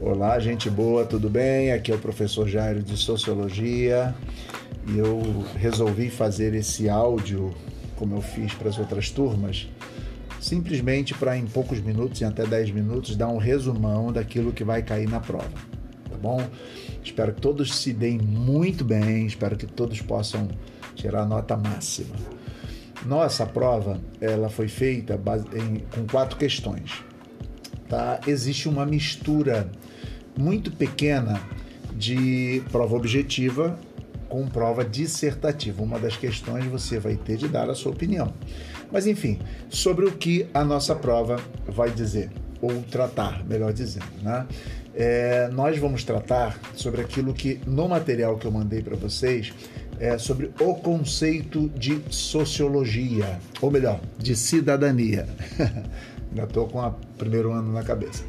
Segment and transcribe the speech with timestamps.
[0.00, 1.72] Olá, gente boa, tudo bem?
[1.72, 4.14] Aqui é o professor Jairo de Sociologia
[4.86, 5.20] e eu
[5.56, 7.52] resolvi fazer esse áudio,
[7.96, 9.68] como eu fiz para as outras turmas,
[10.40, 14.84] simplesmente para em poucos minutos, em até 10 minutos, dar um resumão daquilo que vai
[14.84, 15.50] cair na prova,
[16.08, 16.46] tá bom?
[17.02, 20.48] Espero que todos se deem muito bem, espero que todos possam
[20.94, 22.14] tirar a nota máxima.
[23.04, 25.20] Nossa prova, ela foi feita
[25.52, 27.02] em, com quatro questões.
[27.88, 28.20] Tá?
[28.26, 29.70] Existe uma mistura
[30.36, 31.40] muito pequena
[31.94, 33.78] de prova objetiva
[34.28, 35.82] com prova dissertativa.
[35.82, 38.32] Uma das questões você vai ter de dar a sua opinião.
[38.92, 39.38] Mas enfim,
[39.68, 44.06] sobre o que a nossa prova vai dizer, ou tratar, melhor dizendo.
[44.22, 44.46] Né?
[44.94, 49.52] É, nós vamos tratar sobre aquilo que no material que eu mandei para vocês
[50.00, 55.26] é sobre o conceito de sociologia, ou melhor, de cidadania.
[56.30, 58.22] Ainda estou com o primeiro ano na cabeça.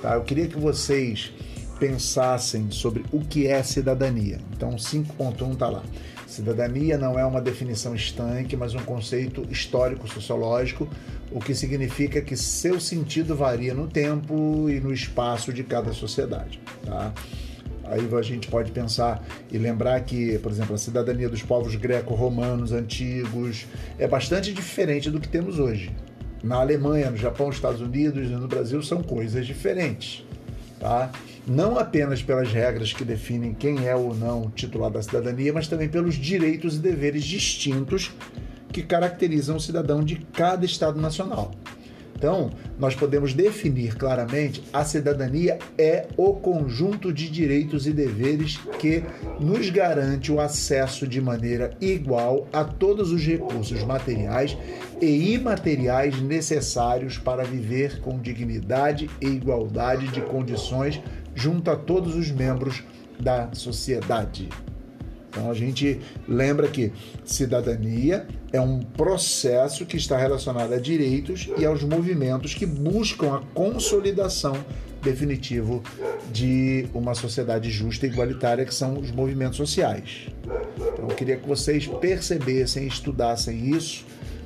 [0.00, 0.14] Tá?
[0.14, 1.32] Eu queria que vocês
[1.78, 4.38] pensassem sobre o que é cidadania.
[4.52, 5.82] Então, 5.1 está lá.
[6.26, 10.88] Cidadania não é uma definição estanque, mas um conceito histórico-sociológico,
[11.32, 16.60] o que significa que seu sentido varia no tempo e no espaço de cada sociedade.
[16.84, 17.12] Tá?
[17.84, 22.70] Aí a gente pode pensar e lembrar que, por exemplo, a cidadania dos povos greco-romanos
[22.70, 23.66] antigos
[23.98, 25.90] é bastante diferente do que temos hoje.
[26.42, 30.24] Na Alemanha, no Japão, nos Estados Unidos e no Brasil são coisas diferentes.
[30.78, 31.10] Tá?
[31.46, 35.88] Não apenas pelas regras que definem quem é ou não titular da cidadania, mas também
[35.88, 38.10] pelos direitos e deveres distintos
[38.72, 41.50] que caracterizam o cidadão de cada Estado nacional.
[42.20, 49.02] Então, nós podemos definir claramente a cidadania é o conjunto de direitos e deveres que
[49.40, 54.54] nos garante o acesso de maneira igual a todos os recursos materiais
[55.00, 61.00] e imateriais necessários para viver com dignidade e igualdade de condições
[61.34, 62.84] junto a todos os membros
[63.18, 64.50] da sociedade.
[65.30, 66.92] Então a gente lembra que
[67.24, 73.40] cidadania é um processo que está relacionado a direitos e aos movimentos que buscam a
[73.54, 74.56] consolidação
[75.02, 75.82] definitivo
[76.32, 80.28] de uma sociedade justa e igualitária, que são os movimentos sociais.
[80.76, 84.04] Então eu queria que vocês percebessem, estudassem isso,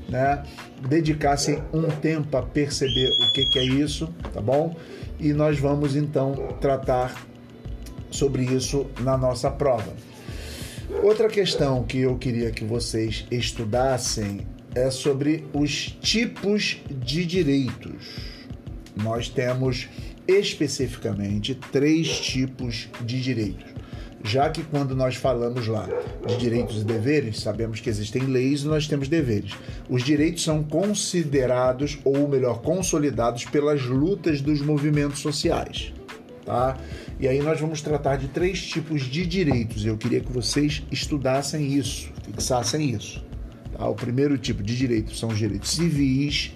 [0.09, 0.45] né?
[0.87, 4.77] dedicassem um tempo a perceber o que, que é isso, tá bom?
[5.19, 7.27] E nós vamos então tratar
[8.11, 9.93] sobre isso na nossa prova.
[11.03, 18.17] Outra questão que eu queria que vocês estudassem é sobre os tipos de direitos.
[18.97, 19.89] Nós temos
[20.27, 23.75] especificamente três tipos de direitos.
[24.23, 25.87] Já que quando nós falamos lá
[26.27, 29.53] de direitos e deveres, sabemos que existem leis e nós temos deveres.
[29.91, 35.93] Os direitos são considerados, ou melhor, consolidados pelas lutas dos movimentos sociais
[36.45, 36.77] tá?
[37.19, 39.85] E aí nós vamos tratar de três tipos de direitos.
[39.85, 43.25] Eu queria que vocês estudassem isso, fixassem isso.
[43.77, 43.89] Tá?
[43.89, 46.53] O primeiro tipo de direito são os direitos civis.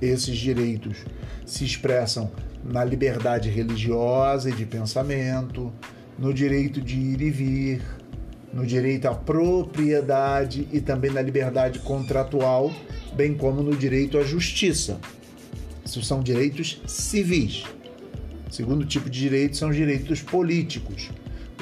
[0.00, 0.98] Esses direitos
[1.44, 2.30] se expressam
[2.62, 5.72] na liberdade religiosa e de pensamento,
[6.18, 7.82] no direito de ir e vir,
[8.52, 12.72] no direito à propriedade e também na liberdade contratual,
[13.14, 14.98] bem como no direito à justiça.
[15.84, 17.64] Isso são direitos civis.
[18.48, 21.10] O segundo tipo de direito são os direitos políticos.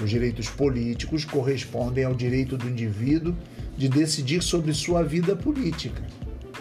[0.01, 3.35] Os direitos políticos correspondem ao direito do indivíduo
[3.77, 6.03] de decidir sobre sua vida política,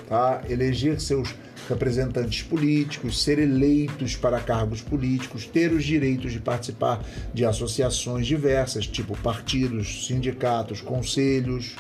[0.07, 0.41] tá?
[0.49, 1.35] eleger seus
[1.69, 7.03] representantes políticos, ser eleitos para cargos políticos, ter os direitos de participar
[7.33, 11.75] de associações diversas, tipo partidos, sindicatos, conselhos,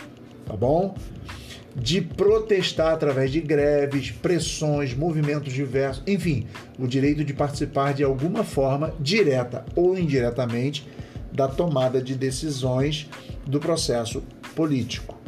[0.45, 0.95] tá bom?
[1.75, 6.47] De protestar através de greves, pressões, movimentos diversos, enfim,
[6.79, 10.87] o direito de participar de alguma forma, direta ou indiretamente,
[11.33, 13.09] da tomada de decisões
[13.45, 14.23] do processo
[14.55, 15.19] político.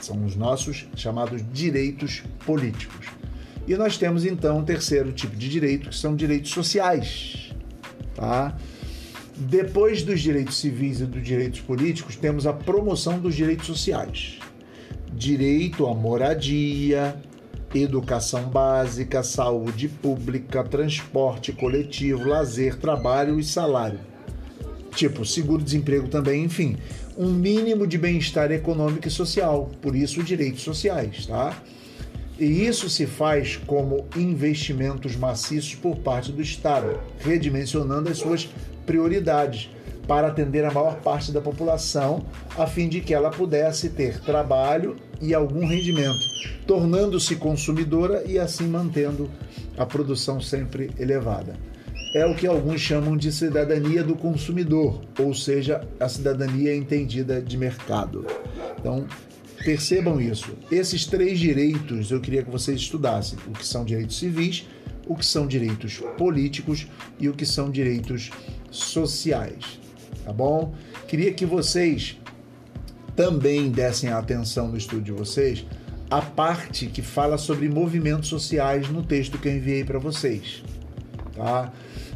[0.00, 3.06] São os nossos chamados direitos políticos.
[3.66, 7.52] E nós temos então um terceiro tipo de direito, que são direitos sociais.
[8.16, 8.56] Tá?
[9.36, 14.38] Depois dos direitos civis e dos direitos políticos, temos a promoção dos direitos sociais
[15.16, 17.16] direito à moradia,
[17.74, 24.00] educação básica, saúde pública, transporte coletivo, lazer, trabalho e salário.
[24.94, 26.76] Tipo, seguro-desemprego também, enfim,
[27.16, 31.56] um mínimo de bem-estar econômico e social, por isso direitos sociais, tá?
[32.38, 38.48] E isso se faz como investimentos maciços por parte do Estado, redimensionando as suas
[38.84, 39.70] prioridades,
[40.06, 42.24] para atender a maior parte da população,
[42.56, 46.18] a fim de que ela pudesse ter trabalho e algum rendimento,
[46.66, 49.30] tornando-se consumidora e assim mantendo
[49.76, 51.56] a produção sempre elevada.
[52.14, 57.56] é o que alguns chamam de cidadania do consumidor, ou seja, a cidadania entendida de
[57.56, 58.24] mercado.
[58.78, 59.04] Então,
[59.64, 60.52] percebam isso.
[60.70, 64.64] Esses três direitos eu queria que vocês estudassem: o que são direitos civis,
[65.06, 66.86] o que são direitos políticos
[67.18, 68.30] e o que são direitos
[68.70, 69.83] sociais.
[70.24, 70.74] Tá bom?
[71.06, 72.18] Queria que vocês
[73.14, 75.64] também dessem atenção no estudo de vocês
[76.10, 80.62] a parte que fala sobre movimentos sociais no texto que eu enviei para vocês,
[81.34, 81.72] tá?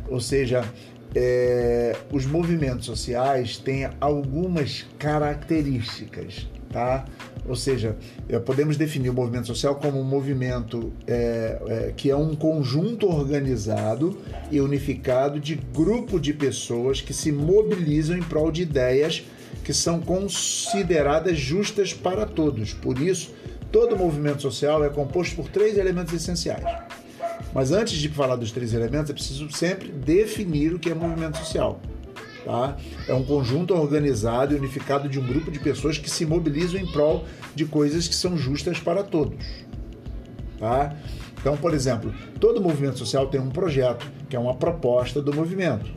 [0.09, 0.65] Ou seja,
[1.15, 7.05] é, os movimentos sociais têm algumas características, tá?
[7.49, 7.97] Ou seja,
[8.29, 13.09] é, podemos definir o movimento social como um movimento é, é, que é um conjunto
[13.09, 14.19] organizado
[14.51, 19.25] e unificado de grupo de pessoas que se mobilizam em prol de ideias
[19.65, 22.73] que são consideradas justas para todos.
[22.75, 23.33] Por isso,
[23.73, 26.65] todo movimento social é composto por três elementos essenciais.
[27.55, 31.39] Mas antes de falar dos três elementos, é preciso sempre definir o que é movimento
[31.39, 31.81] social.
[32.49, 32.79] Tá?
[33.07, 36.87] É um conjunto organizado e unificado de um grupo de pessoas que se mobilizam em
[36.87, 39.45] prol de coisas que são justas para todos.
[40.59, 40.97] Tá?
[41.39, 42.11] Então, por exemplo,
[42.41, 45.91] todo movimento social tem um projeto, que é uma proposta do movimento,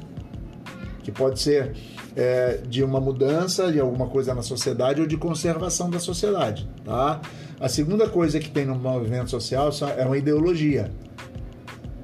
[1.04, 1.74] que pode ser
[2.18, 6.70] é, de uma mudança de alguma coisa na sociedade ou de conservação da sociedade.
[6.84, 7.22] Tá?
[7.62, 10.92] A segunda coisa que tem no movimento social é uma ideologia.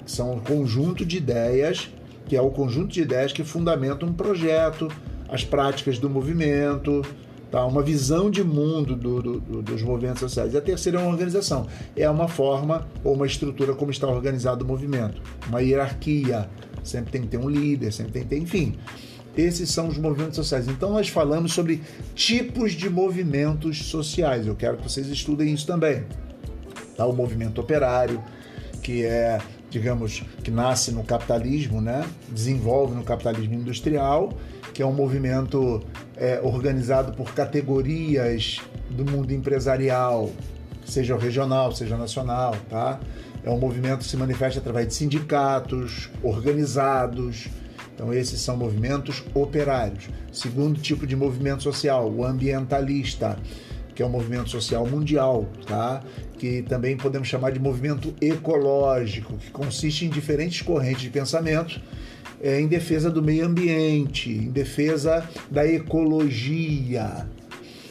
[0.05, 1.89] São um conjunto de ideias,
[2.27, 4.89] que é o conjunto de ideias que fundamentam um projeto,
[5.29, 7.01] as práticas do movimento,
[7.50, 7.65] tá?
[7.65, 10.53] uma visão de mundo do, do, do, dos movimentos sociais.
[10.53, 11.68] E a terceira é uma organização.
[11.95, 15.21] É uma forma ou uma estrutura como está organizado o movimento.
[15.47, 16.50] Uma hierarquia.
[16.83, 18.77] Sempre tem que ter um líder, sempre tem que ter, enfim.
[19.35, 20.68] Esses são os movimentos sociais.
[20.68, 21.81] Então, nós falamos sobre
[22.15, 24.47] tipos de movimentos sociais.
[24.47, 26.06] Eu quero que vocês estudem isso também.
[26.95, 27.06] Tá?
[27.06, 28.23] O movimento operário,
[28.81, 32.07] que é, digamos, que nasce no capitalismo, né?
[32.29, 34.33] desenvolve no capitalismo industrial,
[34.73, 35.83] que é um movimento
[36.15, 38.59] é, organizado por categorias
[38.89, 40.29] do mundo empresarial,
[40.85, 42.99] seja regional, seja nacional, tá?
[43.43, 47.47] É um movimento que se manifesta através de sindicatos organizados,
[47.97, 50.07] então, esses são movimentos operários.
[50.31, 53.39] Segundo tipo de movimento social, o ambientalista,
[53.97, 56.03] que é um movimento social mundial, tá?
[56.38, 61.81] que também podemos chamar de movimento ecológico, que consiste em diferentes correntes de pensamento
[62.39, 67.27] é, em defesa do meio ambiente, em defesa da ecologia.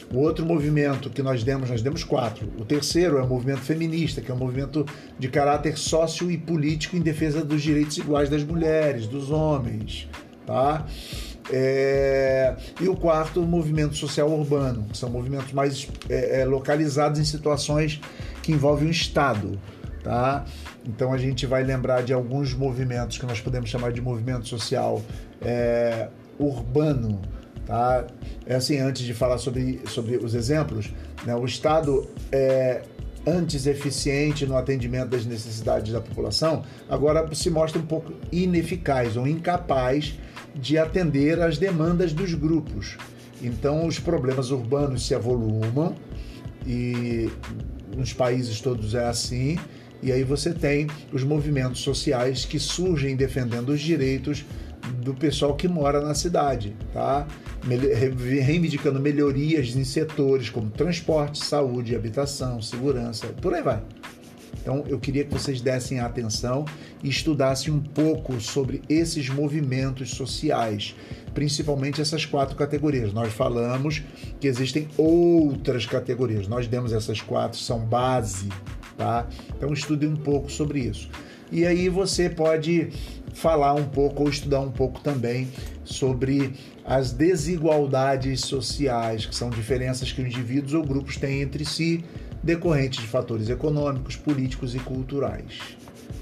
[0.09, 2.47] O outro movimento que nós demos, nós demos quatro.
[2.57, 4.85] O terceiro é o movimento feminista, que é um movimento
[5.19, 10.07] de caráter sócio e político em defesa dos direitos iguais das mulheres, dos homens,
[10.45, 10.87] tá?
[11.51, 12.55] É...
[12.79, 17.25] E o quarto, o movimento social urbano, que são movimentos mais é, é, localizados em
[17.25, 18.01] situações
[18.43, 19.59] que envolvem o Estado,
[20.03, 20.45] tá?
[20.85, 25.01] Então a gente vai lembrar de alguns movimentos que nós podemos chamar de movimento social
[25.41, 26.09] é,
[26.39, 27.21] urbano,
[27.67, 28.05] Tá?
[28.45, 30.89] É assim, antes de falar sobre, sobre os exemplos,
[31.25, 32.81] né, o Estado é
[33.27, 39.27] antes eficiente no atendimento das necessidades da população, agora se mostra um pouco ineficaz ou
[39.27, 40.17] incapaz
[40.55, 42.97] de atender às demandas dos grupos.
[43.41, 45.95] Então, os problemas urbanos se avolumam
[46.65, 47.29] e
[47.95, 49.57] nos países todos é assim.
[50.01, 54.45] E aí você tem os movimentos sociais que surgem defendendo os direitos
[55.01, 57.27] do pessoal que mora na cidade, tá?
[58.45, 63.81] Reivindicando melhorias em setores como transporte, saúde, habitação, segurança, por aí vai.
[64.61, 66.65] Então eu queria que vocês dessem atenção
[67.03, 70.95] e estudassem um pouco sobre esses movimentos sociais,
[71.33, 73.13] principalmente essas quatro categorias.
[73.13, 74.03] Nós falamos
[74.39, 78.49] que existem outras categorias, nós demos essas quatro, são base,
[78.97, 79.27] tá?
[79.55, 81.09] Então estude um pouco sobre isso.
[81.51, 82.89] E aí você pode
[83.33, 85.47] falar um pouco ou estudar um pouco também
[85.85, 92.03] sobre as desigualdades sociais, que são diferenças que indivíduos ou grupos têm entre si,
[92.47, 95.59] decorrentes de fatores econômicos, políticos e culturais.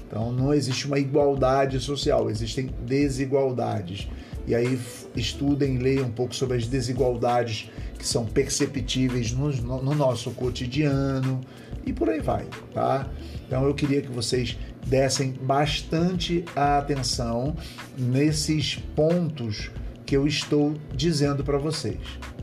[0.08, 4.08] Então não existe uma igualdade social, existem desigualdades.
[4.44, 4.78] E aí
[5.14, 11.40] estudem, leiam um pouco sobre as desigualdades que são perceptíveis no, no nosso cotidiano
[11.84, 13.08] e por aí vai, tá?
[13.46, 17.56] Então eu queria que vocês dessem bastante atenção
[17.96, 19.70] nesses pontos
[20.04, 21.98] que eu estou dizendo para vocês.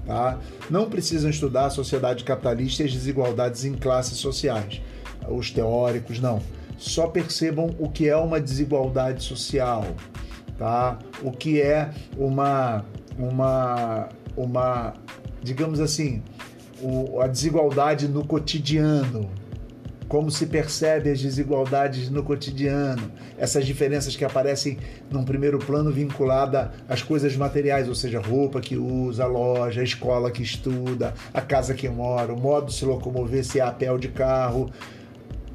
[0.06, 0.38] Tá?
[0.70, 4.82] Não precisam estudar a sociedade capitalista e as desigualdades em classes sociais,
[5.30, 6.42] os teóricos, não.
[6.78, 9.86] Só percebam o que é uma desigualdade social,
[10.58, 11.00] tá?
[11.22, 12.84] o que é uma,
[13.18, 14.94] uma, uma
[15.42, 16.22] digamos assim,
[17.22, 19.30] a desigualdade no cotidiano,
[20.14, 24.78] como se percebe as desigualdades no cotidiano, essas diferenças que aparecem
[25.10, 30.44] num primeiro plano vinculada às coisas materiais, ou seja, roupa que usa, loja, escola que
[30.44, 33.98] estuda, a casa que mora, o modo de se locomover, se é a pé ou
[33.98, 34.70] de carro.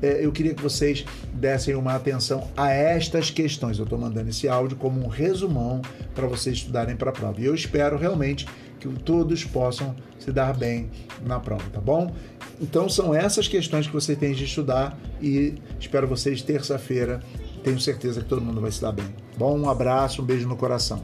[0.02, 3.78] É, eu queria que vocês dessem uma atenção a estas questões.
[3.78, 5.82] Eu estou mandando esse áudio como um resumão
[6.14, 7.40] para vocês estudarem para a prova.
[7.40, 8.46] E eu espero realmente
[8.78, 10.88] que todos possam se dar bem
[11.26, 12.14] na prova, tá bom?
[12.60, 17.20] Então são essas questões que você tem de estudar e espero vocês terça-feira.
[17.64, 19.06] Tenho certeza que todo mundo vai se dar bem.
[19.36, 21.02] Bom, um abraço, um beijo no coração.